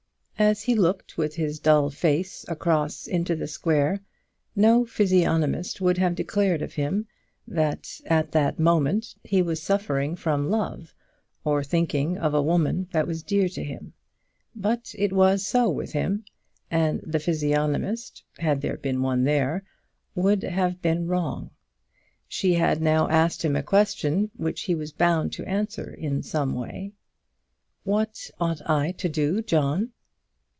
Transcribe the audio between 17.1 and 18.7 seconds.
physiognomist, had